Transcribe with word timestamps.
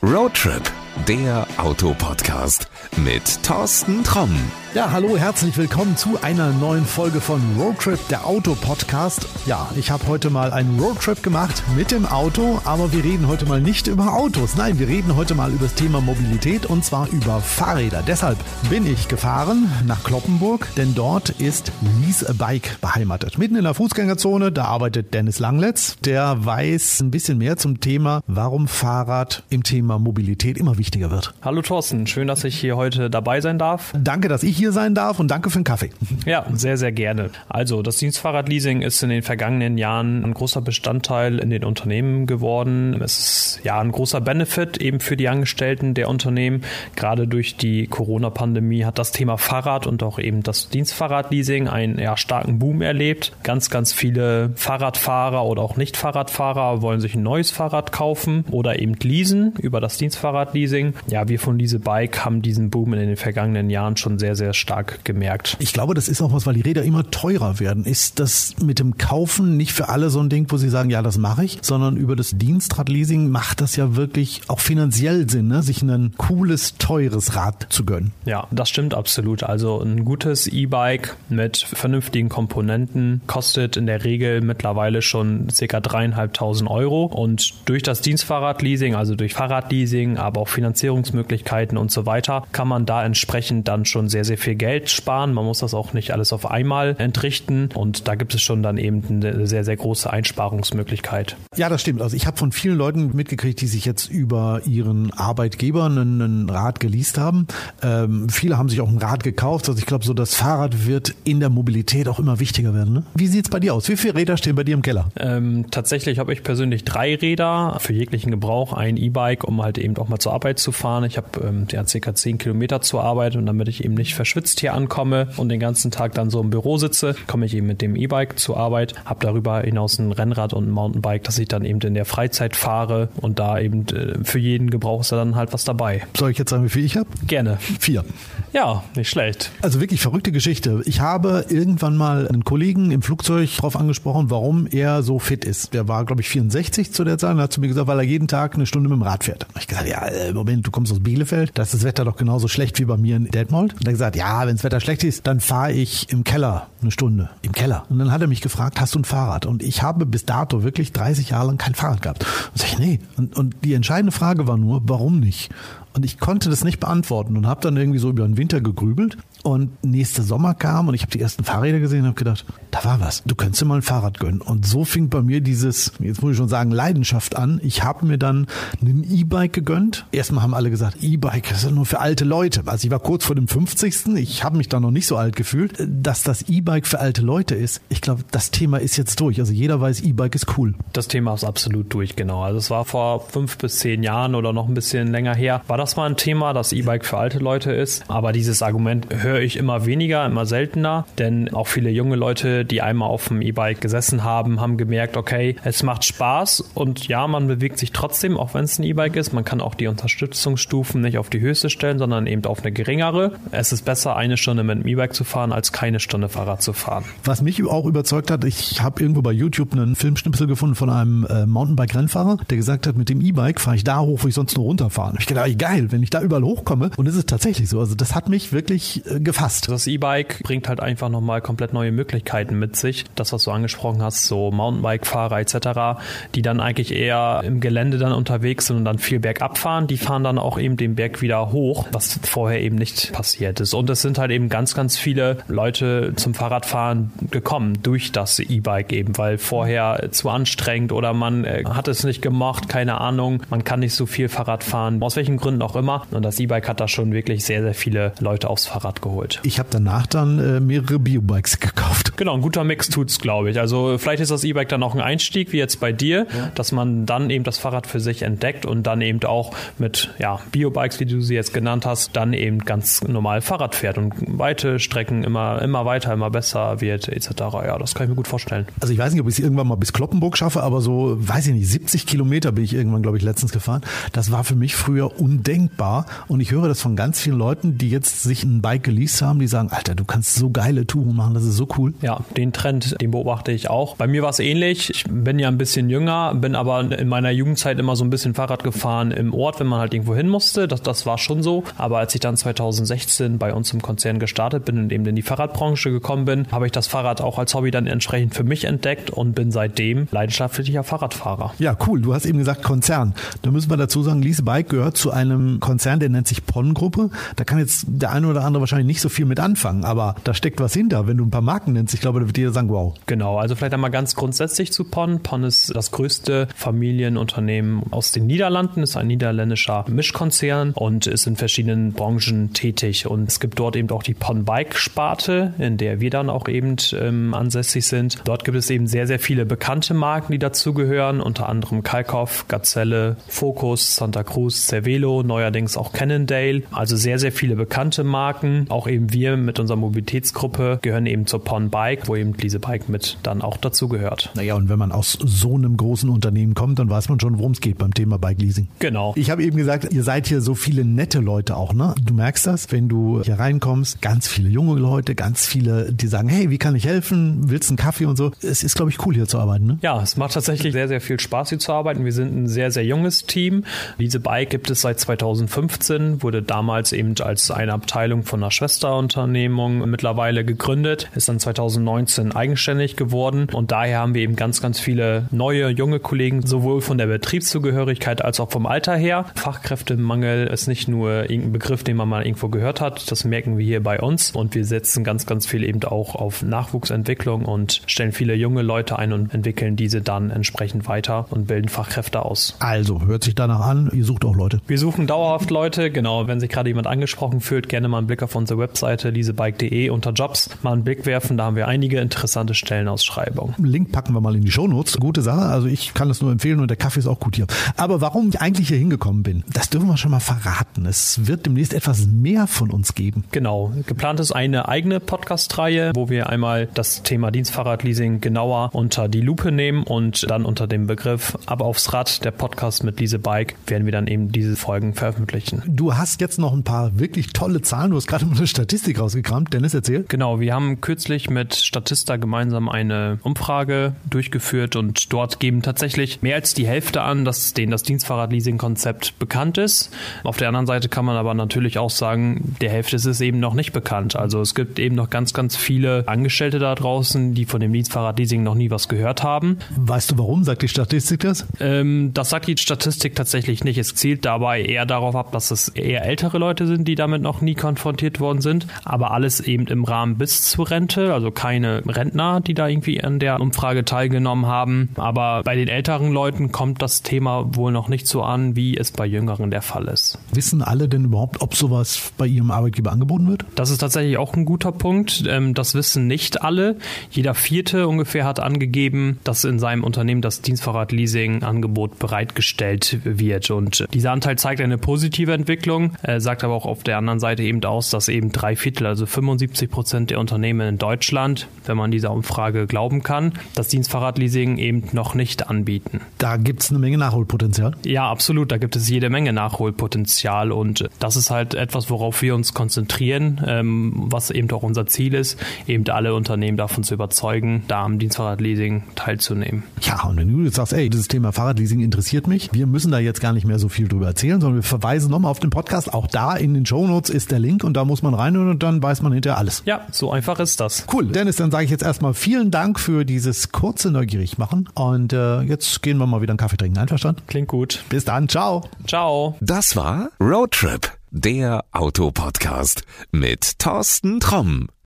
Roadtrip, 0.00 0.64
der 1.06 1.46
Autopodcast 1.58 2.68
mit 2.96 3.42
Thorsten 3.42 4.02
Tromm. 4.04 4.34
Ja, 4.74 4.92
hallo, 4.92 5.16
herzlich 5.16 5.56
willkommen 5.56 5.96
zu 5.96 6.22
einer 6.22 6.52
neuen 6.52 6.84
Folge 6.84 7.22
von 7.22 7.40
Roadtrip, 7.58 7.98
der 8.08 8.26
Auto-Podcast. 8.26 9.26
Ja, 9.46 9.66
ich 9.76 9.90
habe 9.90 10.06
heute 10.06 10.28
mal 10.28 10.52
einen 10.52 10.78
Roadtrip 10.78 11.22
gemacht 11.22 11.62
mit 11.74 11.90
dem 11.90 12.04
Auto, 12.04 12.60
aber 12.64 12.92
wir 12.92 13.02
reden 13.02 13.28
heute 13.28 13.46
mal 13.46 13.62
nicht 13.62 13.86
über 13.86 14.12
Autos. 14.12 14.56
Nein, 14.56 14.78
wir 14.78 14.86
reden 14.86 15.16
heute 15.16 15.34
mal 15.34 15.50
über 15.50 15.64
das 15.64 15.74
Thema 15.74 16.02
Mobilität 16.02 16.66
und 16.66 16.84
zwar 16.84 17.08
über 17.08 17.40
Fahrräder. 17.40 18.04
Deshalb 18.06 18.38
bin 18.68 18.86
ich 18.86 19.08
gefahren 19.08 19.70
nach 19.86 20.04
Kloppenburg, 20.04 20.68
denn 20.76 20.94
dort 20.94 21.30
ist 21.30 21.72
Lease 22.02 22.28
a 22.28 22.34
Bike 22.34 22.78
beheimatet. 22.82 23.38
Mitten 23.38 23.56
in 23.56 23.64
der 23.64 23.74
Fußgängerzone, 23.74 24.52
da 24.52 24.64
arbeitet 24.64 25.14
Dennis 25.14 25.38
Langletz. 25.38 25.96
Der 26.04 26.44
weiß 26.44 27.00
ein 27.00 27.10
bisschen 27.10 27.38
mehr 27.38 27.56
zum 27.56 27.80
Thema, 27.80 28.20
warum 28.26 28.68
Fahrrad 28.68 29.44
im 29.48 29.62
Thema 29.62 29.98
Mobilität 29.98 30.58
immer 30.58 30.76
wichtiger 30.88 31.10
wird. 31.10 31.34
Hallo 31.42 31.60
Thorsten, 31.60 32.06
schön, 32.06 32.28
dass 32.28 32.44
ich 32.44 32.58
hier 32.58 32.78
heute 32.78 33.10
dabei 33.10 33.42
sein 33.42 33.58
darf. 33.58 33.92
Danke, 33.94 34.28
dass 34.28 34.42
ich 34.42 34.56
hier 34.56 34.72
sein 34.72 34.94
darf 34.94 35.20
und 35.20 35.30
danke 35.30 35.50
für 35.50 35.58
den 35.58 35.64
Kaffee. 35.64 35.90
Ja, 36.24 36.46
sehr, 36.54 36.78
sehr 36.78 36.92
gerne. 36.92 37.28
Also 37.46 37.82
das 37.82 37.98
Dienstfahrradleasing 37.98 38.80
ist 38.80 39.02
in 39.02 39.10
den 39.10 39.20
vergangenen 39.20 39.76
Jahren 39.76 40.24
ein 40.24 40.32
großer 40.32 40.62
Bestandteil 40.62 41.40
in 41.40 41.50
den 41.50 41.62
Unternehmen 41.64 42.24
geworden. 42.24 42.98
Es 43.02 43.18
ist 43.18 43.60
ja 43.64 43.78
ein 43.78 43.92
großer 43.92 44.22
Benefit 44.22 44.78
eben 44.78 45.00
für 45.00 45.18
die 45.18 45.28
Angestellten 45.28 45.92
der 45.92 46.08
Unternehmen. 46.08 46.62
Gerade 46.96 47.28
durch 47.28 47.58
die 47.58 47.86
Corona-Pandemie 47.86 48.86
hat 48.86 48.98
das 48.98 49.12
Thema 49.12 49.36
Fahrrad 49.36 49.86
und 49.86 50.02
auch 50.02 50.18
eben 50.18 50.42
das 50.42 50.70
Dienstfahrradleasing 50.70 51.68
einen 51.68 51.98
ja, 51.98 52.16
starken 52.16 52.58
Boom 52.58 52.80
erlebt. 52.80 53.32
Ganz, 53.42 53.68
ganz 53.68 53.92
viele 53.92 54.52
Fahrradfahrer 54.54 55.44
oder 55.44 55.60
auch 55.60 55.76
Nicht-Fahrradfahrer 55.76 56.80
wollen 56.80 57.00
sich 57.00 57.14
ein 57.14 57.22
neues 57.22 57.50
Fahrrad 57.50 57.92
kaufen 57.92 58.46
oder 58.50 58.78
eben 58.78 58.94
leasen 58.94 59.52
über 59.58 59.82
das 59.82 59.98
Dienstfahrradleasing. 59.98 60.77
Ja, 61.08 61.28
wir 61.28 61.38
von 61.38 61.58
Lease 61.58 61.78
Bike 61.78 62.24
haben 62.24 62.42
diesen 62.42 62.70
Boom 62.70 62.92
in 62.94 63.00
den 63.00 63.16
vergangenen 63.16 63.70
Jahren 63.70 63.96
schon 63.96 64.18
sehr, 64.18 64.36
sehr 64.36 64.54
stark 64.54 65.04
gemerkt. 65.04 65.56
Ich 65.58 65.72
glaube, 65.72 65.94
das 65.94 66.08
ist 66.08 66.22
auch 66.22 66.32
was, 66.32 66.46
weil 66.46 66.54
die 66.54 66.60
Räder 66.62 66.82
immer 66.82 67.10
teurer 67.10 67.60
werden. 67.60 67.84
Ist 67.84 68.20
das 68.20 68.54
mit 68.62 68.78
dem 68.78 68.98
Kaufen 68.98 69.56
nicht 69.56 69.72
für 69.72 69.88
alle 69.88 70.10
so 70.10 70.20
ein 70.20 70.28
Ding, 70.28 70.46
wo 70.50 70.56
sie 70.56 70.68
sagen, 70.68 70.90
ja, 70.90 71.02
das 71.02 71.18
mache 71.18 71.44
ich, 71.44 71.58
sondern 71.62 71.96
über 71.96 72.16
das 72.16 72.32
Dienstradleasing 72.36 73.28
macht 73.28 73.60
das 73.60 73.76
ja 73.76 73.96
wirklich 73.96 74.42
auch 74.48 74.60
finanziell 74.60 75.28
Sinn, 75.28 75.48
ne? 75.48 75.62
sich 75.62 75.82
ein 75.82 76.12
cooles, 76.16 76.74
teures 76.78 77.36
Rad 77.36 77.66
zu 77.70 77.84
gönnen. 77.84 78.12
Ja, 78.24 78.46
das 78.50 78.68
stimmt 78.68 78.94
absolut. 78.94 79.42
Also 79.42 79.80
ein 79.80 80.04
gutes 80.04 80.46
E-Bike 80.46 81.16
mit 81.28 81.58
vernünftigen 81.58 82.28
Komponenten 82.28 83.20
kostet 83.26 83.76
in 83.76 83.86
der 83.86 84.04
Regel 84.04 84.40
mittlerweile 84.40 85.02
schon 85.02 85.48
ca. 85.48 85.80
dreieinhalbtausend 85.80 86.70
Euro 86.70 87.04
und 87.04 87.54
durch 87.68 87.82
das 87.82 88.00
Dienstfahrradleasing, 88.00 88.94
also 88.94 89.14
durch 89.14 89.34
Fahrradleasing, 89.34 90.18
aber 90.18 90.40
auch 90.40 90.48
Finanzierungsmöglichkeiten 90.58 91.78
und 91.78 91.92
so 91.92 92.04
weiter, 92.04 92.42
kann 92.50 92.66
man 92.66 92.84
da 92.84 93.04
entsprechend 93.04 93.68
dann 93.68 93.84
schon 93.84 94.08
sehr, 94.08 94.24
sehr 94.24 94.38
viel 94.38 94.56
Geld 94.56 94.90
sparen. 94.90 95.32
Man 95.32 95.44
muss 95.44 95.60
das 95.60 95.72
auch 95.72 95.92
nicht 95.92 96.10
alles 96.10 96.32
auf 96.32 96.50
einmal 96.50 96.96
entrichten 96.98 97.68
und 97.74 98.08
da 98.08 98.16
gibt 98.16 98.34
es 98.34 98.42
schon 98.42 98.64
dann 98.64 98.76
eben 98.76 99.04
eine 99.08 99.46
sehr, 99.46 99.62
sehr 99.62 99.76
große 99.76 100.10
Einsparungsmöglichkeit. 100.12 101.36
Ja, 101.54 101.68
das 101.68 101.80
stimmt. 101.80 102.02
Also 102.02 102.16
ich 102.16 102.26
habe 102.26 102.36
von 102.36 102.50
vielen 102.50 102.76
Leuten 102.76 103.14
mitgekriegt, 103.14 103.60
die 103.60 103.68
sich 103.68 103.84
jetzt 103.84 104.10
über 104.10 104.62
ihren 104.64 105.12
Arbeitgeber 105.12 105.84
einen, 105.84 106.20
einen 106.20 106.50
Rad 106.50 106.80
geleast 106.80 107.18
haben. 107.18 107.46
Ähm, 107.80 108.28
viele 108.28 108.58
haben 108.58 108.68
sich 108.68 108.80
auch 108.80 108.88
ein 108.88 108.98
Rad 108.98 109.22
gekauft. 109.22 109.68
Also 109.68 109.78
ich 109.78 109.86
glaube, 109.86 110.04
so 110.04 110.12
das 110.12 110.34
Fahrrad 110.34 110.88
wird 110.88 111.14
in 111.22 111.38
der 111.38 111.50
Mobilität 111.50 112.08
auch 112.08 112.18
immer 112.18 112.40
wichtiger 112.40 112.74
werden. 112.74 112.94
Ne? 112.94 113.02
Wie 113.14 113.28
sieht 113.28 113.44
es 113.44 113.50
bei 113.50 113.60
dir 113.60 113.74
aus? 113.74 113.88
Wie 113.88 113.96
viele 113.96 114.16
Räder 114.16 114.36
stehen 114.36 114.56
bei 114.56 114.64
dir 114.64 114.74
im 114.74 114.82
Keller? 114.82 115.08
Ähm, 115.16 115.66
tatsächlich 115.70 116.18
habe 116.18 116.32
ich 116.32 116.42
persönlich 116.42 116.82
drei 116.82 117.14
Räder 117.14 117.76
für 117.78 117.92
jeglichen 117.92 118.32
Gebrauch. 118.32 118.72
Ein 118.72 118.96
E-Bike, 118.96 119.44
um 119.44 119.62
halt 119.62 119.78
eben 119.78 119.96
auch 119.98 120.08
mal 120.08 120.18
zur 120.18 120.32
Arbeit 120.32 120.47
zu 120.54 120.72
fahren. 120.72 121.04
Ich 121.04 121.16
habe 121.16 121.28
ähm, 121.42 121.66
ja, 121.70 121.86
circa 121.86 122.14
zehn 122.14 122.38
Kilometer 122.38 122.80
zur 122.80 123.02
Arbeit 123.04 123.36
und 123.36 123.46
damit 123.46 123.68
ich 123.68 123.84
eben 123.84 123.94
nicht 123.94 124.14
verschwitzt 124.14 124.60
hier 124.60 124.74
ankomme 124.74 125.28
und 125.36 125.48
den 125.48 125.60
ganzen 125.60 125.90
Tag 125.90 126.14
dann 126.14 126.30
so 126.30 126.40
im 126.40 126.50
Büro 126.50 126.78
sitze, 126.78 127.14
komme 127.26 127.46
ich 127.46 127.54
eben 127.54 127.66
mit 127.66 127.82
dem 127.82 127.96
E-Bike 127.96 128.38
zur 128.38 128.56
Arbeit, 128.56 128.94
habe 129.04 129.20
darüber 129.24 129.60
hinaus 129.60 129.98
ein 129.98 130.12
Rennrad 130.12 130.52
und 130.52 130.68
ein 130.68 130.70
Mountainbike, 130.70 131.24
das 131.24 131.38
ich 131.38 131.48
dann 131.48 131.64
eben 131.64 131.80
in 131.80 131.94
der 131.94 132.04
Freizeit 132.04 132.56
fahre 132.56 133.08
und 133.20 133.38
da 133.38 133.58
eben 133.58 133.86
äh, 133.88 134.24
für 134.24 134.38
jeden 134.38 134.70
Gebrauch 134.70 135.00
ist 135.00 135.12
da 135.12 135.16
dann 135.16 135.34
halt 135.34 135.52
was 135.52 135.64
dabei. 135.64 136.06
Soll 136.16 136.30
ich 136.30 136.38
jetzt 136.38 136.50
sagen, 136.50 136.64
wie 136.64 136.68
viel 136.68 136.84
ich 136.84 136.96
habe? 136.96 137.08
Gerne. 137.26 137.58
Vier. 137.58 138.04
Ja, 138.52 138.82
nicht 138.96 139.10
schlecht. 139.10 139.50
Also 139.62 139.80
wirklich 139.80 140.00
verrückte 140.00 140.32
Geschichte. 140.32 140.82
Ich 140.86 141.00
habe 141.00 141.44
irgendwann 141.48 141.96
mal 141.96 142.28
einen 142.28 142.44
Kollegen 142.44 142.90
im 142.90 143.02
Flugzeug 143.02 143.50
darauf 143.56 143.76
angesprochen, 143.76 144.30
warum 144.30 144.66
er 144.66 145.02
so 145.02 145.18
fit 145.18 145.44
ist. 145.44 145.74
Der 145.74 145.88
war, 145.88 146.04
glaube 146.04 146.22
ich, 146.22 146.28
64 146.28 146.92
zu 146.92 147.04
der 147.04 147.18
Zeit 147.18 147.34
und 147.34 147.40
hat 147.40 147.52
zu 147.52 147.60
mir 147.60 147.68
gesagt, 147.68 147.86
weil 147.86 147.98
er 147.98 148.04
jeden 148.04 148.28
Tag 148.28 148.54
eine 148.54 148.66
Stunde 148.66 148.88
mit 148.88 148.98
dem 148.98 149.02
Rad 149.02 149.24
fährt. 149.24 149.46
ich 149.58 149.66
gesagt, 149.66 149.88
ja, 149.88 150.06
äh, 150.06 150.32
Moment, 150.38 150.66
du 150.66 150.70
kommst 150.70 150.92
aus 150.92 151.00
Bielefeld, 151.00 151.52
da 151.54 151.62
ist 151.62 151.74
das 151.74 151.84
Wetter 151.84 152.04
doch 152.04 152.16
genauso 152.16 152.48
schlecht 152.48 152.78
wie 152.78 152.84
bei 152.84 152.96
mir 152.96 153.16
in 153.16 153.26
Detmold. 153.26 153.74
Und 153.74 153.86
er 153.86 153.92
gesagt, 153.92 154.16
ja, 154.16 154.46
wenn 154.46 154.56
das 154.56 154.64
Wetter 154.64 154.80
schlecht 154.80 155.04
ist, 155.04 155.26
dann 155.26 155.40
fahre 155.40 155.72
ich 155.72 156.10
im 156.10 156.24
Keller 156.24 156.68
eine 156.80 156.90
Stunde. 156.90 157.30
Im 157.42 157.52
Keller. 157.52 157.84
Und 157.88 157.98
dann 157.98 158.12
hat 158.12 158.20
er 158.20 158.28
mich 158.28 158.40
gefragt, 158.40 158.80
hast 158.80 158.94
du 158.94 159.00
ein 159.00 159.04
Fahrrad? 159.04 159.46
Und 159.46 159.62
ich 159.62 159.82
habe 159.82 160.06
bis 160.06 160.24
dato 160.24 160.62
wirklich 160.62 160.92
30 160.92 161.30
Jahre 161.30 161.48
lang 161.48 161.58
kein 161.58 161.74
Fahrrad 161.74 162.02
gehabt. 162.02 162.24
Und 162.24 162.58
sag 162.58 162.68
ich, 162.68 162.78
nee. 162.78 163.00
Und, 163.16 163.36
und 163.36 163.56
die 163.64 163.74
entscheidende 163.74 164.12
Frage 164.12 164.46
war 164.46 164.56
nur, 164.56 164.82
warum 164.84 165.20
nicht? 165.20 165.50
Und 165.94 166.04
ich 166.04 166.20
konnte 166.20 166.50
das 166.50 166.62
nicht 166.62 166.78
beantworten 166.78 167.36
und 167.36 167.46
habe 167.46 167.60
dann 167.60 167.76
irgendwie 167.76 167.98
so 167.98 168.10
über 168.10 168.24
den 168.24 168.36
Winter 168.36 168.60
gegrübelt. 168.60 169.16
Und 169.42 169.84
nächster 169.84 170.22
Sommer 170.22 170.54
kam 170.54 170.88
und 170.88 170.94
ich 170.94 171.02
habe 171.02 171.12
die 171.12 171.20
ersten 171.20 171.44
Fahrräder 171.44 171.78
gesehen 171.78 172.00
und 172.00 172.06
habe 172.06 172.14
gedacht, 172.16 172.44
da 172.70 172.84
war 172.84 173.00
was. 173.00 173.22
Du 173.24 173.34
könntest 173.34 173.62
dir 173.62 173.66
mal 173.66 173.76
ein 173.76 173.82
Fahrrad 173.82 174.18
gönnen. 174.18 174.40
Und 174.40 174.66
so 174.66 174.84
fing 174.84 175.08
bei 175.08 175.22
mir 175.22 175.40
dieses, 175.40 175.92
jetzt 176.00 176.22
muss 176.22 176.32
ich 176.32 176.36
schon 176.36 176.48
sagen, 176.48 176.70
Leidenschaft 176.70 177.36
an. 177.36 177.60
Ich 177.62 177.84
habe 177.84 178.06
mir 178.06 178.18
dann 178.18 178.46
ein 178.82 179.04
E-Bike 179.08 179.52
gegönnt. 179.52 180.06
Erstmal 180.12 180.42
haben 180.42 180.54
alle 180.54 180.70
gesagt, 180.70 180.98
E-Bike 181.02 181.50
ist 181.50 181.70
nur 181.70 181.86
für 181.86 182.00
alte 182.00 182.24
Leute. 182.24 182.62
Also 182.66 182.86
ich 182.86 182.90
war 182.90 183.00
kurz 183.00 183.24
vor 183.24 183.36
dem 183.36 183.48
50. 183.48 184.16
Ich 184.16 184.44
habe 184.44 184.56
mich 184.56 184.68
da 184.68 184.80
noch 184.80 184.90
nicht 184.90 185.06
so 185.06 185.16
alt 185.16 185.36
gefühlt. 185.36 185.74
Dass 185.78 186.22
das 186.22 186.42
E-Bike 186.48 186.86
für 186.86 186.98
alte 186.98 187.22
Leute 187.22 187.54
ist, 187.54 187.80
ich 187.88 188.00
glaube, 188.00 188.24
das 188.30 188.50
Thema 188.50 188.78
ist 188.78 188.96
jetzt 188.96 189.20
durch. 189.20 189.40
Also 189.40 189.52
jeder 189.52 189.80
weiß, 189.80 190.00
E-Bike 190.00 190.34
ist 190.34 190.58
cool. 190.58 190.74
Das 190.92 191.08
Thema 191.08 191.34
ist 191.34 191.44
absolut 191.44 191.92
durch, 191.94 192.16
genau. 192.16 192.42
Also 192.42 192.58
es 192.58 192.70
war 192.70 192.84
vor 192.84 193.20
fünf 193.28 193.58
bis 193.58 193.78
zehn 193.78 194.02
Jahren 194.02 194.34
oder 194.34 194.52
noch 194.52 194.68
ein 194.68 194.74
bisschen 194.74 195.08
länger 195.08 195.34
her, 195.34 195.62
war 195.66 195.78
das 195.78 195.96
mal 195.96 196.08
ein 196.08 196.16
Thema, 196.16 196.52
dass 196.52 196.72
E-Bike 196.72 197.04
für 197.04 197.18
alte 197.18 197.38
Leute 197.38 197.72
ist. 197.72 198.04
Aber 198.08 198.32
dieses 198.32 198.62
Argument 198.62 199.06
höre 199.28 199.40
ich 199.40 199.56
immer 199.56 199.86
weniger, 199.86 200.26
immer 200.26 200.46
seltener, 200.46 201.06
denn 201.18 201.52
auch 201.54 201.66
viele 201.66 201.90
junge 201.90 202.16
Leute, 202.16 202.64
die 202.64 202.82
einmal 202.82 203.08
auf 203.08 203.28
dem 203.28 203.42
E-Bike 203.42 203.80
gesessen 203.80 204.24
haben, 204.24 204.60
haben 204.60 204.76
gemerkt, 204.76 205.16
okay, 205.16 205.56
es 205.64 205.82
macht 205.82 206.04
Spaß 206.04 206.72
und 206.74 207.08
ja, 207.08 207.26
man 207.26 207.46
bewegt 207.46 207.78
sich 207.78 207.92
trotzdem, 207.92 208.36
auch 208.36 208.54
wenn 208.54 208.64
es 208.64 208.78
ein 208.78 208.84
E-Bike 208.84 209.16
ist. 209.16 209.32
Man 209.32 209.44
kann 209.44 209.60
auch 209.60 209.74
die 209.74 209.86
Unterstützungsstufen 209.86 211.00
nicht 211.00 211.18
auf 211.18 211.30
die 211.30 211.40
höchste 211.40 211.70
stellen, 211.70 211.98
sondern 211.98 212.26
eben 212.26 212.44
auf 212.44 212.60
eine 212.60 212.72
geringere. 212.72 213.32
Es 213.50 213.72
ist 213.72 213.84
besser, 213.84 214.16
eine 214.16 214.36
Stunde 214.36 214.64
mit 214.64 214.82
dem 214.82 214.86
E-Bike 214.86 215.14
zu 215.14 215.24
fahren, 215.24 215.52
als 215.52 215.72
keine 215.72 216.00
Stunde 216.00 216.28
Fahrrad 216.28 216.62
zu 216.62 216.72
fahren. 216.72 217.04
Was 217.24 217.42
mich 217.42 217.64
auch 217.64 217.86
überzeugt 217.86 218.30
hat, 218.30 218.44
ich 218.44 218.82
habe 218.82 219.00
irgendwo 219.00 219.22
bei 219.22 219.32
YouTube 219.32 219.72
einen 219.72 219.96
Filmschnipsel 219.96 220.46
gefunden 220.46 220.74
von 220.74 220.90
einem 220.90 221.26
äh, 221.26 221.46
Mountainbike-Rennfahrer, 221.46 222.38
der 222.48 222.56
gesagt 222.56 222.86
hat, 222.86 222.96
mit 222.96 223.08
dem 223.08 223.20
E-Bike 223.20 223.60
fahre 223.60 223.76
ich 223.76 223.84
da 223.84 224.00
hoch, 224.00 224.20
wo 224.22 224.28
ich 224.28 224.34
sonst 224.34 224.56
nur 224.56 224.64
runterfahre. 224.66 225.16
Ich 225.18 225.26
gedacht, 225.26 225.58
geil, 225.58 225.90
wenn 225.90 226.02
ich 226.02 226.10
da 226.10 226.22
überall 226.22 226.42
hochkomme. 226.42 226.90
Und 226.96 227.06
es 227.06 227.16
ist 227.16 227.28
tatsächlich 227.28 227.68
so. 227.68 227.80
Also 227.80 227.94
das 227.94 228.14
hat 228.14 228.28
mich 228.28 228.52
wirklich 228.52 229.04
äh, 229.06 229.17
gefasst. 229.24 229.68
Das 229.68 229.86
E-Bike 229.86 230.42
bringt 230.42 230.68
halt 230.68 230.80
einfach 230.80 231.08
nochmal 231.08 231.40
komplett 231.40 231.72
neue 231.72 231.92
Möglichkeiten 231.92 232.58
mit 232.58 232.76
sich. 232.76 233.04
Das, 233.14 233.32
was 233.32 233.44
du 233.44 233.50
angesprochen 233.50 234.02
hast, 234.02 234.26
so 234.26 234.50
Mountainbike-Fahrer 234.50 235.40
etc., 235.40 236.00
die 236.34 236.42
dann 236.42 236.60
eigentlich 236.60 236.94
eher 236.94 237.42
im 237.44 237.60
Gelände 237.60 237.98
dann 237.98 238.12
unterwegs 238.12 238.66
sind 238.66 238.76
und 238.76 238.84
dann 238.84 238.98
viel 238.98 239.20
bergab 239.20 239.58
fahren, 239.58 239.86
die 239.86 239.96
fahren 239.96 240.24
dann 240.24 240.38
auch 240.38 240.58
eben 240.58 240.76
den 240.76 240.94
Berg 240.94 241.22
wieder 241.22 241.52
hoch, 241.52 241.86
was 241.92 242.18
vorher 242.22 242.60
eben 242.60 242.76
nicht 242.76 243.12
passiert 243.12 243.60
ist. 243.60 243.74
Und 243.74 243.90
es 243.90 244.02
sind 244.02 244.18
halt 244.18 244.30
eben 244.30 244.48
ganz, 244.48 244.74
ganz 244.74 244.98
viele 244.98 245.38
Leute 245.48 246.12
zum 246.16 246.34
Fahrradfahren 246.34 247.12
gekommen 247.30 247.78
durch 247.82 248.12
das 248.12 248.38
E-Bike 248.38 248.92
eben, 248.92 249.16
weil 249.18 249.38
vorher 249.38 250.08
zu 250.10 250.30
anstrengend 250.30 250.92
oder 250.92 251.12
man 251.12 251.44
äh, 251.44 251.64
hat 251.66 251.88
es 251.88 252.04
nicht 252.04 252.22
gemocht, 252.22 252.68
keine 252.68 253.00
Ahnung, 253.00 253.42
man 253.50 253.64
kann 253.64 253.80
nicht 253.80 253.94
so 253.94 254.06
viel 254.06 254.28
Fahrrad 254.28 254.64
fahren, 254.64 255.02
aus 255.02 255.16
welchen 255.16 255.36
Gründen 255.36 255.62
auch 255.62 255.76
immer. 255.76 256.06
Und 256.10 256.24
das 256.24 256.38
E-Bike 256.40 256.68
hat 256.68 256.80
da 256.80 256.88
schon 256.88 257.12
wirklich 257.12 257.44
sehr, 257.44 257.62
sehr 257.62 257.74
viele 257.74 258.12
Leute 258.20 258.50
aufs 258.50 258.66
Fahrrad 258.66 259.02
geholt. 259.02 259.07
Ich 259.44 259.58
habe 259.58 259.68
danach 259.70 260.06
dann 260.06 260.38
äh, 260.38 260.60
mehrere 260.60 260.98
Biobikes 260.98 261.60
gekauft. 261.60 262.16
Genau, 262.16 262.34
ein 262.34 262.42
guter 262.42 262.64
Mix 262.64 262.88
tut's, 262.88 263.18
glaube 263.18 263.50
ich. 263.50 263.60
Also 263.60 263.98
vielleicht 263.98 264.20
ist 264.20 264.30
das 264.30 264.44
E-Bike 264.44 264.68
dann 264.68 264.82
auch 264.82 264.94
ein 264.94 265.00
Einstieg, 265.00 265.52
wie 265.52 265.58
jetzt 265.58 265.80
bei 265.80 265.92
dir, 265.92 266.26
ja. 266.36 266.50
dass 266.54 266.72
man 266.72 267.06
dann 267.06 267.30
eben 267.30 267.44
das 267.44 267.58
Fahrrad 267.58 267.86
für 267.86 268.00
sich 268.00 268.22
entdeckt 268.22 268.66
und 268.66 268.84
dann 268.86 269.00
eben 269.00 269.22
auch 269.24 269.54
mit 269.78 270.10
ja, 270.18 270.40
Biobikes, 270.52 271.00
wie 271.00 271.06
du 271.06 271.20
sie 271.20 271.34
jetzt 271.34 271.54
genannt 271.54 271.86
hast, 271.86 272.16
dann 272.16 272.32
eben 272.32 272.60
ganz 272.60 273.02
normal 273.02 273.40
Fahrrad 273.40 273.74
fährt 273.74 273.98
und 273.98 274.14
weite 274.38 274.78
Strecken 274.78 275.24
immer, 275.24 275.60
immer 275.62 275.84
weiter, 275.84 276.12
immer 276.12 276.30
besser 276.30 276.80
wird, 276.80 277.08
etc. 277.08 277.30
Ja, 277.64 277.78
das 277.78 277.94
kann 277.94 278.04
ich 278.04 278.10
mir 278.10 278.16
gut 278.16 278.28
vorstellen. 278.28 278.66
Also 278.80 278.92
ich 278.92 278.98
weiß 278.98 279.12
nicht, 279.12 279.22
ob 279.22 279.28
ich 279.28 279.34
es 279.34 279.40
irgendwann 279.40 279.66
mal 279.66 279.76
bis 279.76 279.92
Kloppenburg 279.92 280.36
schaffe, 280.36 280.62
aber 280.62 280.80
so, 280.80 281.16
weiß 281.18 281.48
ich 281.48 281.54
nicht, 281.54 281.68
70 281.68 282.06
Kilometer 282.06 282.52
bin 282.52 282.64
ich 282.64 282.74
irgendwann, 282.74 283.02
glaube 283.02 283.16
ich, 283.16 283.22
letztens 283.22 283.52
gefahren. 283.52 283.82
Das 284.12 284.30
war 284.30 284.44
für 284.44 284.54
mich 284.54 284.74
früher 284.74 285.20
undenkbar. 285.20 286.06
Und 286.26 286.40
ich 286.40 286.50
höre 286.50 286.68
das 286.68 286.80
von 286.80 286.96
ganz 286.96 287.20
vielen 287.20 287.38
Leuten, 287.38 287.78
die 287.78 287.90
jetzt 287.90 288.22
sich 288.22 288.44
ein 288.44 288.62
Bike 288.62 288.84
geleast 288.98 289.22
haben, 289.22 289.38
die 289.38 289.46
sagen, 289.46 289.68
Alter, 289.70 289.94
du 289.94 290.04
kannst 290.04 290.34
so 290.34 290.50
geile 290.50 290.84
Touren 290.84 291.14
machen, 291.14 291.34
das 291.34 291.44
ist 291.44 291.56
so 291.56 291.68
cool. 291.78 291.94
Ja, 292.02 292.18
den 292.36 292.52
Trend, 292.52 293.00
den 293.00 293.12
beobachte 293.12 293.52
ich 293.52 293.70
auch. 293.70 293.94
Bei 293.94 294.08
mir 294.08 294.22
war 294.22 294.30
es 294.30 294.40
ähnlich. 294.40 294.90
Ich 294.90 295.04
bin 295.08 295.38
ja 295.38 295.46
ein 295.46 295.56
bisschen 295.56 295.88
jünger, 295.88 296.34
bin 296.34 296.56
aber 296.56 296.80
in 296.98 297.08
meiner 297.08 297.30
Jugendzeit 297.30 297.78
immer 297.78 297.94
so 297.94 298.04
ein 298.04 298.10
bisschen 298.10 298.34
Fahrrad 298.34 298.64
gefahren 298.64 299.12
im 299.12 299.32
Ort, 299.32 299.60
wenn 299.60 299.68
man 299.68 299.78
halt 299.78 299.94
irgendwo 299.94 300.16
hin 300.16 300.28
musste. 300.28 300.66
Das, 300.66 300.82
das 300.82 301.06
war 301.06 301.16
schon 301.16 301.44
so. 301.44 301.62
Aber 301.76 301.98
als 301.98 302.12
ich 302.14 302.20
dann 302.20 302.36
2016 302.36 303.38
bei 303.38 303.54
uns 303.54 303.72
im 303.72 303.80
Konzern 303.80 304.18
gestartet 304.18 304.64
bin 304.64 304.78
und 304.78 304.92
eben 304.92 305.06
in 305.06 305.14
die 305.14 305.22
Fahrradbranche 305.22 305.92
gekommen 305.92 306.24
bin, 306.24 306.48
habe 306.50 306.66
ich 306.66 306.72
das 306.72 306.88
Fahrrad 306.88 307.20
auch 307.20 307.38
als 307.38 307.54
Hobby 307.54 307.70
dann 307.70 307.86
entsprechend 307.86 308.34
für 308.34 308.42
mich 308.42 308.64
entdeckt 308.64 309.10
und 309.10 309.34
bin 309.34 309.52
seitdem 309.52 310.08
leidenschaftlicher 310.10 310.82
Fahrradfahrer. 310.82 311.54
Ja, 311.60 311.76
cool. 311.86 312.00
Du 312.00 312.14
hast 312.14 312.26
eben 312.26 312.38
gesagt 312.38 312.64
Konzern. 312.64 313.14
Da 313.42 313.52
müssen 313.52 313.70
wir 313.70 313.76
dazu 313.76 314.02
sagen, 314.02 314.22
Lease 314.22 314.42
Bike 314.42 314.70
gehört 314.70 314.96
zu 314.96 315.12
einem 315.12 315.60
Konzern, 315.60 316.00
der 316.00 316.08
nennt 316.08 316.26
sich 316.26 316.44
PON-Gruppe. 316.44 317.10
Da 317.36 317.44
kann 317.44 317.60
jetzt 317.60 317.84
der 317.86 318.10
eine 318.10 318.26
oder 318.26 318.42
andere 318.42 318.62
wahrscheinlich 318.62 318.87
nicht 318.88 319.00
so 319.00 319.08
viel 319.08 319.26
mit 319.26 319.38
anfangen, 319.38 319.84
aber 319.84 320.16
da 320.24 320.34
steckt 320.34 320.58
was 320.58 320.74
hinter. 320.74 321.06
Wenn 321.06 321.18
du 321.18 321.24
ein 321.24 321.30
paar 321.30 321.42
Marken 321.42 321.74
nennst, 321.74 321.94
ich 321.94 322.00
glaube, 322.00 322.18
da 322.18 322.26
wird 322.26 322.36
jeder 322.36 322.50
sagen, 322.50 322.70
wow. 322.70 322.94
Genau, 323.06 323.38
also 323.38 323.54
vielleicht 323.54 323.74
einmal 323.74 323.90
ganz 323.90 324.16
grundsätzlich 324.16 324.72
zu 324.72 324.84
PON. 324.84 325.20
PON 325.20 325.44
ist 325.44 325.74
das 325.74 325.92
größte 325.92 326.48
Familienunternehmen 326.56 327.82
aus 327.90 328.10
den 328.12 328.26
Niederlanden, 328.26 328.82
ist 328.82 328.96
ein 328.96 329.06
niederländischer 329.06 329.84
Mischkonzern 329.88 330.72
und 330.72 331.06
ist 331.06 331.26
in 331.26 331.36
verschiedenen 331.36 331.92
Branchen 331.92 332.52
tätig. 332.52 333.06
Und 333.06 333.28
es 333.28 333.40
gibt 333.40 333.58
dort 333.58 333.76
eben 333.76 333.90
auch 333.90 334.02
die 334.02 334.14
PON 334.14 334.44
Bike 334.44 334.76
Sparte, 334.76 335.54
in 335.58 335.76
der 335.76 336.00
wir 336.00 336.10
dann 336.10 336.30
auch 336.30 336.48
eben 336.48 336.76
ähm, 336.92 337.34
ansässig 337.34 337.86
sind. 337.86 338.22
Dort 338.24 338.44
gibt 338.44 338.56
es 338.56 338.70
eben 338.70 338.86
sehr, 338.86 339.06
sehr 339.06 339.18
viele 339.18 339.44
bekannte 339.44 339.92
Marken, 339.92 340.32
die 340.32 340.38
dazugehören, 340.38 341.20
unter 341.20 341.48
anderem 341.48 341.82
Kalkoff, 341.82 342.46
Gazelle, 342.48 343.16
Focus, 343.26 343.96
Santa 343.96 344.22
Cruz, 344.22 344.66
Cervelo, 344.66 345.22
neuerdings 345.22 345.76
auch 345.76 345.92
Cannondale. 345.92 346.62
Also 346.70 346.96
sehr, 346.96 347.18
sehr 347.18 347.32
viele 347.32 347.54
bekannte 347.56 348.04
Marken. 348.04 348.66
Auch 348.70 348.77
eben 348.86 349.12
wir 349.12 349.36
mit 349.36 349.58
unserer 349.58 349.76
Mobilitätsgruppe 349.76 350.78
gehören 350.82 351.06
eben 351.06 351.26
zur 351.26 351.42
PON 351.42 351.70
Bike, 351.70 352.08
wo 352.08 352.16
eben 352.16 352.36
diese 352.36 352.60
Bike 352.60 352.88
mit 352.88 353.18
dann 353.22 353.42
auch 353.42 353.56
dazugehört. 353.56 354.30
Naja, 354.34 354.54
und 354.54 354.68
wenn 354.68 354.78
man 354.78 354.92
aus 354.92 355.18
so 355.20 355.54
einem 355.54 355.76
großen 355.76 356.08
Unternehmen 356.08 356.54
kommt, 356.54 356.78
dann 356.78 356.88
weiß 356.90 357.08
man 357.08 357.20
schon, 357.20 357.38
worum 357.38 357.52
es 357.52 357.60
geht 357.60 357.78
beim 357.78 357.94
Thema 357.94 358.18
Bike 358.18 358.40
Leasing. 358.40 358.68
Genau. 358.78 359.12
Ich 359.16 359.30
habe 359.30 359.42
eben 359.42 359.56
gesagt, 359.56 359.92
ihr 359.92 360.02
seid 360.02 360.26
hier 360.26 360.40
so 360.40 360.54
viele 360.54 360.84
nette 360.84 361.20
Leute 361.20 361.56
auch, 361.56 361.72
ne? 361.72 361.94
Du 362.02 362.14
merkst 362.14 362.46
das, 362.46 362.70
wenn 362.72 362.88
du 362.88 363.22
hier 363.22 363.38
reinkommst, 363.38 364.02
ganz 364.02 364.28
viele 364.28 364.48
junge 364.48 364.78
Leute, 364.78 365.14
ganz 365.14 365.46
viele, 365.46 365.92
die 365.92 366.06
sagen, 366.06 366.28
hey, 366.28 366.50
wie 366.50 366.58
kann 366.58 366.74
ich 366.74 366.86
helfen? 366.86 367.50
Willst 367.50 367.68
du 367.68 367.72
einen 367.72 367.78
Kaffee 367.78 368.06
und 368.06 368.16
so? 368.16 368.32
Es 368.42 368.62
ist, 368.62 368.74
glaube 368.76 368.90
ich, 368.90 369.04
cool 369.06 369.14
hier 369.14 369.26
zu 369.26 369.38
arbeiten, 369.38 369.66
ne? 369.66 369.78
Ja, 369.82 370.00
es 370.02 370.16
macht 370.16 370.34
tatsächlich 370.34 370.72
sehr, 370.72 370.88
sehr 370.88 371.00
viel 371.00 371.18
Spaß 371.18 371.50
hier 371.50 371.58
zu 371.58 371.72
arbeiten. 371.72 372.04
Wir 372.04 372.12
sind 372.12 372.36
ein 372.36 372.46
sehr, 372.46 372.70
sehr 372.70 372.84
junges 372.84 373.24
Team. 373.26 373.64
Diese 373.98 374.20
Bike 374.20 374.50
gibt 374.50 374.70
es 374.70 374.82
seit 374.82 375.00
2015, 375.00 376.22
wurde 376.22 376.42
damals 376.42 376.92
eben 376.92 377.14
als 377.20 377.50
eine 377.50 377.72
Abteilung 377.72 378.22
von 378.22 378.42
einer 378.42 378.50
Schwesterunternehmung 378.68 379.88
mittlerweile 379.88 380.44
gegründet, 380.44 381.08
ist 381.14 381.30
dann 381.30 381.40
2019 381.40 382.36
eigenständig 382.36 382.96
geworden 382.96 383.48
und 383.50 383.70
daher 383.70 384.00
haben 384.00 384.12
wir 384.12 384.20
eben 384.20 384.36
ganz, 384.36 384.60
ganz 384.60 384.78
viele 384.78 385.26
neue, 385.30 385.70
junge 385.70 386.00
Kollegen, 386.00 386.46
sowohl 386.46 386.82
von 386.82 386.98
der 386.98 387.06
Betriebszugehörigkeit 387.06 388.22
als 388.22 388.40
auch 388.40 388.50
vom 388.50 388.66
Alter 388.66 388.94
her. 388.94 389.24
Fachkräftemangel 389.36 390.48
ist 390.48 390.66
nicht 390.68 390.86
nur 390.86 391.30
irgendein 391.30 391.52
Begriff, 391.52 391.82
den 391.82 391.96
man 391.96 392.10
mal 392.10 392.26
irgendwo 392.26 392.48
gehört 392.48 392.82
hat, 392.82 393.10
das 393.10 393.24
merken 393.24 393.56
wir 393.56 393.64
hier 393.64 393.82
bei 393.82 394.00
uns 394.00 394.32
und 394.32 394.54
wir 394.54 394.66
setzen 394.66 395.02
ganz, 395.02 395.24
ganz 395.24 395.46
viel 395.46 395.64
eben 395.64 395.82
auch 395.84 396.14
auf 396.14 396.42
Nachwuchsentwicklung 396.42 397.46
und 397.46 397.80
stellen 397.86 398.12
viele 398.12 398.34
junge 398.34 398.60
Leute 398.60 398.98
ein 398.98 399.14
und 399.14 399.32
entwickeln 399.32 399.76
diese 399.76 400.02
dann 400.02 400.30
entsprechend 400.30 400.88
weiter 400.88 401.24
und 401.30 401.46
bilden 401.46 401.68
Fachkräfte 401.68 402.22
aus. 402.22 402.54
Also, 402.58 403.06
hört 403.06 403.24
sich 403.24 403.34
danach 403.34 403.60
an, 403.60 403.90
ihr 403.94 404.04
sucht 404.04 404.26
auch 404.26 404.36
Leute. 404.36 404.60
Wir 404.66 404.78
suchen 404.78 405.06
dauerhaft 405.06 405.50
Leute, 405.50 405.90
genau, 405.90 406.26
wenn 406.26 406.38
sich 406.38 406.50
gerade 406.50 406.68
jemand 406.68 406.86
angesprochen 406.86 407.40
fühlt, 407.40 407.70
gerne 407.70 407.88
mal 407.88 407.98
einen 407.98 408.06
Blick 408.06 408.22
auf 408.22 408.34
unsere 408.34 408.57
Webseite 408.58 409.10
lisebike.de 409.10 409.90
unter 409.90 410.12
Jobs 410.12 410.50
mal 410.62 410.72
einen 410.72 410.84
Blick 410.84 411.06
werfen, 411.06 411.36
da 411.36 411.44
haben 411.44 411.56
wir 411.56 411.68
einige 411.68 412.00
interessante 412.00 412.54
Stellenausschreibungen. 412.54 413.54
Link 413.58 413.92
packen 413.92 414.12
wir 414.14 414.20
mal 414.20 414.34
in 414.34 414.42
die 414.42 414.50
Shownotes. 414.50 414.98
Gute 414.98 415.22
Sache, 415.22 415.42
also 415.42 415.66
ich 415.66 415.94
kann 415.94 416.08
das 416.08 416.20
nur 416.20 416.32
empfehlen 416.32 416.60
und 416.60 416.68
der 416.68 416.76
Kaffee 416.76 417.00
ist 417.00 417.06
auch 417.06 417.20
gut 417.20 417.36
hier. 417.36 417.46
Aber 417.76 418.00
warum 418.00 418.28
ich 418.30 418.40
eigentlich 418.40 418.68
hier 418.68 418.78
hingekommen 418.78 419.22
bin, 419.22 419.44
das 419.52 419.70
dürfen 419.70 419.88
wir 419.88 419.96
schon 419.96 420.10
mal 420.10 420.20
verraten. 420.20 420.86
Es 420.86 421.26
wird 421.26 421.46
demnächst 421.46 421.74
etwas 421.74 422.06
mehr 422.06 422.46
von 422.46 422.70
uns 422.70 422.94
geben. 422.94 423.24
Genau, 423.30 423.72
geplant 423.86 424.20
ist 424.20 424.32
eine 424.32 424.68
eigene 424.68 425.00
Podcast-Reihe, 425.00 425.92
wo 425.94 426.08
wir 426.08 426.28
einmal 426.28 426.68
das 426.74 427.02
Thema 427.02 427.30
Dienstfahrradleasing 427.30 428.20
genauer 428.20 428.70
unter 428.72 429.08
die 429.08 429.20
Lupe 429.20 429.52
nehmen 429.52 429.82
und 429.82 430.28
dann 430.30 430.44
unter 430.44 430.66
dem 430.66 430.86
Begriff 430.86 431.38
Ab 431.46 431.60
aufs 431.60 431.92
Rad, 431.92 432.24
der 432.24 432.30
Podcast 432.30 432.84
mit 432.84 433.00
Lise 433.00 433.18
Bike, 433.18 433.56
werden 433.66 433.84
wir 433.84 433.92
dann 433.92 434.06
eben 434.06 434.32
diese 434.32 434.56
Folgen 434.56 434.94
veröffentlichen. 434.94 435.62
Du 435.66 435.94
hast 435.94 436.20
jetzt 436.20 436.38
noch 436.38 436.52
ein 436.52 436.64
paar 436.64 436.98
wirklich 436.98 437.28
tolle 437.32 437.62
Zahlen. 437.62 437.90
Du 437.90 437.96
hast 437.96 438.06
gerade 438.06 438.26
mal 438.26 438.46
Statistik 438.48 438.98
rausgekramt. 438.98 439.52
Dennis, 439.52 439.74
erzähl. 439.74 440.04
Genau, 440.08 440.40
wir 440.40 440.54
haben 440.54 440.80
kürzlich 440.80 441.30
mit 441.30 441.54
Statista 441.54 442.16
gemeinsam 442.16 442.68
eine 442.68 443.18
Umfrage 443.22 443.94
durchgeführt 444.08 444.76
und 444.76 445.12
dort 445.12 445.40
geben 445.40 445.62
tatsächlich 445.62 446.22
mehr 446.22 446.36
als 446.36 446.54
die 446.54 446.66
Hälfte 446.66 447.02
an, 447.02 447.24
dass 447.24 447.54
denen 447.54 447.70
das 447.70 447.82
Dienstfahrradleasing-Konzept 447.82 449.18
bekannt 449.18 449.58
ist. 449.58 449.94
Auf 450.24 450.36
der 450.36 450.48
anderen 450.48 450.66
Seite 450.66 450.88
kann 450.88 451.04
man 451.04 451.16
aber 451.16 451.34
natürlich 451.34 451.78
auch 451.78 451.90
sagen, 451.90 452.56
der 452.60 452.70
Hälfte 452.70 452.96
ist 452.96 453.04
es 453.04 453.20
eben 453.20 453.40
noch 453.40 453.54
nicht 453.54 453.72
bekannt. 453.72 454.16
Also 454.16 454.40
es 454.40 454.54
gibt 454.54 454.78
eben 454.78 454.94
noch 454.94 455.10
ganz, 455.10 455.32
ganz 455.32 455.56
viele 455.56 456.06
Angestellte 456.06 456.58
da 456.58 456.74
draußen, 456.74 457.34
die 457.34 457.44
von 457.44 457.60
dem 457.60 457.72
Dienstfahrradleasing 457.72 458.42
noch 458.42 458.54
nie 458.54 458.70
was 458.70 458.88
gehört 458.88 459.22
haben. 459.22 459.58
Weißt 459.76 460.12
du 460.12 460.18
warum? 460.18 460.44
Sagt 460.44 460.62
die 460.62 460.68
Statistik 460.68 461.20
das? 461.20 461.46
Ähm, 461.60 462.12
das 462.14 462.30
sagt 462.30 462.48
die 462.48 462.56
Statistik 462.56 463.14
tatsächlich 463.14 463.64
nicht. 463.64 463.78
Es 463.78 463.94
zielt 463.94 464.24
dabei 464.24 464.62
eher 464.62 464.86
darauf 464.86 465.14
ab, 465.14 465.32
dass 465.32 465.50
es 465.50 465.68
eher 465.68 466.04
ältere 466.04 466.38
Leute 466.38 466.66
sind, 466.66 466.86
die 466.88 466.94
damit 466.94 467.22
noch 467.22 467.40
nie 467.40 467.54
konfrontiert 467.54 468.20
worden 468.28 468.40
sind. 468.42 468.66
Aber 468.84 469.10
alles 469.10 469.40
eben 469.40 469.66
im 469.66 469.84
Rahmen 469.84 470.16
bis 470.16 470.42
zur 470.42 470.70
Rente, 470.70 471.14
also 471.14 471.30
keine 471.30 471.82
Rentner, 471.86 472.40
die 472.40 472.54
da 472.54 472.68
irgendwie 472.68 473.02
an 473.02 473.18
der 473.18 473.40
Umfrage 473.40 473.84
teilgenommen 473.84 474.46
haben. 474.46 474.90
Aber 474.96 475.42
bei 475.42 475.56
den 475.56 475.68
älteren 475.68 476.12
Leuten 476.12 476.52
kommt 476.52 476.82
das 476.82 477.02
Thema 477.02 477.56
wohl 477.56 477.72
noch 477.72 477.88
nicht 477.88 478.06
so 478.06 478.22
an, 478.22 478.54
wie 478.54 478.76
es 478.76 478.90
bei 478.90 479.06
Jüngeren 479.06 479.50
der 479.50 479.62
Fall 479.62 479.86
ist. 479.88 480.18
Wissen 480.32 480.62
alle 480.62 480.88
denn 480.88 481.04
überhaupt, 481.04 481.40
ob 481.40 481.54
sowas 481.54 482.12
bei 482.18 482.26
ihrem 482.26 482.50
Arbeitgeber 482.50 482.92
angeboten 482.92 483.28
wird? 483.28 483.44
Das 483.54 483.70
ist 483.70 483.78
tatsächlich 483.78 484.18
auch 484.18 484.34
ein 484.34 484.44
guter 484.44 484.72
Punkt. 484.72 485.24
Ähm, 485.26 485.54
Das 485.54 485.74
wissen 485.74 486.06
nicht 486.06 486.42
alle. 486.42 486.76
Jeder 487.10 487.34
Vierte 487.34 487.88
ungefähr 487.88 488.24
hat 488.26 488.40
angegeben, 488.40 489.18
dass 489.24 489.44
in 489.44 489.58
seinem 489.58 489.84
Unternehmen 489.84 490.20
das 490.20 490.42
Dienstfahrradleasing-Angebot 490.42 491.98
bereitgestellt 491.98 492.98
wird. 493.04 493.50
Und 493.50 493.86
dieser 493.94 494.12
Anteil 494.12 494.36
zeigt 494.36 494.60
eine 494.60 494.78
positive 494.78 495.32
Entwicklung, 495.32 495.92
äh, 496.02 496.20
sagt 496.20 496.44
aber 496.44 496.54
auch 496.54 496.66
auf 496.66 496.82
der 496.82 496.98
anderen 496.98 497.20
Seite 497.20 497.42
eben 497.42 497.64
aus, 497.64 497.90
dass 497.90 498.08
eben 498.08 498.17
drei 498.20 498.56
Viertel, 498.56 498.86
also 498.86 499.06
75 499.06 499.70
Prozent 499.70 500.10
der 500.10 500.18
Unternehmen 500.18 500.68
in 500.68 500.78
Deutschland, 500.78 501.48
wenn 501.66 501.76
man 501.76 501.90
dieser 501.90 502.10
Umfrage 502.10 502.66
glauben 502.66 503.02
kann, 503.02 503.32
das 503.54 503.68
Dienstfahrradleasing 503.68 504.58
eben 504.58 504.84
noch 504.92 505.14
nicht 505.14 505.48
anbieten. 505.48 506.00
Da 506.18 506.36
gibt 506.36 506.62
es 506.62 506.70
eine 506.70 506.78
Menge 506.78 506.98
Nachholpotenzial. 506.98 507.72
Ja, 507.84 508.10
absolut. 508.10 508.52
Da 508.52 508.58
gibt 508.58 508.76
es 508.76 508.88
jede 508.88 509.10
Menge 509.10 509.32
Nachholpotenzial 509.32 510.52
und 510.52 510.88
das 510.98 511.16
ist 511.16 511.30
halt 511.30 511.54
etwas, 511.54 511.90
worauf 511.90 512.20
wir 512.22 512.34
uns 512.34 512.54
konzentrieren, 512.54 513.40
ähm, 513.46 513.92
was 513.94 514.30
eben 514.30 514.50
auch 514.50 514.62
unser 514.62 514.86
Ziel 514.86 515.14
ist, 515.14 515.38
eben 515.66 515.88
alle 515.88 516.14
Unternehmen 516.14 516.56
davon 516.56 516.84
zu 516.84 516.94
überzeugen, 516.94 517.64
da 517.68 517.84
am 517.84 517.98
Dienstfahrradleasing 517.98 518.82
teilzunehmen. 518.94 519.62
Ja, 519.82 520.04
und 520.04 520.16
wenn 520.16 520.28
du 520.30 520.42
jetzt 520.42 520.56
sagst, 520.56 520.72
ey, 520.72 520.90
dieses 520.90 521.08
Thema 521.08 521.32
Fahrradleasing 521.32 521.80
interessiert 521.80 522.26
mich, 522.26 522.50
wir 522.52 522.66
müssen 522.66 522.90
da 522.90 522.98
jetzt 522.98 523.20
gar 523.20 523.32
nicht 523.32 523.46
mehr 523.46 523.58
so 523.58 523.68
viel 523.68 523.88
drüber 523.88 524.06
erzählen, 524.06 524.40
sondern 524.40 524.56
wir 524.56 524.62
verweisen 524.62 525.10
nochmal 525.10 525.30
auf 525.30 525.40
den 525.40 525.50
Podcast. 525.50 525.92
Auch 525.94 526.06
da 526.06 526.34
in 526.36 526.54
den 526.54 526.66
Shownotes 526.66 527.10
ist 527.10 527.30
der 527.30 527.38
Link 527.38 527.64
und 527.64 527.76
da 527.76 527.84
muss 527.84 528.02
man 528.02 528.07
reinhören 528.14 528.50
und 528.50 528.62
dann 528.62 528.82
weiß 528.82 529.02
man 529.02 529.12
hinterher 529.12 529.38
alles. 529.38 529.62
Ja, 529.66 529.86
so 529.90 530.10
einfach 530.10 530.38
ist 530.40 530.60
das. 530.60 530.84
Cool. 530.92 531.08
Dennis, 531.08 531.36
dann 531.36 531.50
sage 531.50 531.64
ich 531.64 531.70
jetzt 531.70 531.82
erstmal 531.82 532.14
vielen 532.14 532.50
Dank 532.50 532.78
für 532.80 533.04
dieses 533.04 533.52
kurze 533.52 533.90
Neugierig 533.90 534.38
machen 534.38 534.68
und 534.74 535.12
äh, 535.12 535.40
jetzt 535.42 535.82
gehen 535.82 535.98
wir 535.98 536.06
mal 536.06 536.22
wieder 536.22 536.32
einen 536.32 536.38
Kaffee 536.38 536.56
trinken. 536.56 536.78
Einverstanden? 536.78 537.22
Klingt 537.26 537.48
gut. 537.48 537.84
Bis 537.88 538.04
dann. 538.04 538.28
Ciao. 538.28 538.64
Ciao. 538.86 539.36
Das 539.40 539.76
war 539.76 540.10
Roadtrip, 540.20 540.92
der 541.10 541.64
Autopodcast 541.72 542.82
mit 543.10 543.58
Thorsten 543.58 544.20
Tromm. 544.20 544.68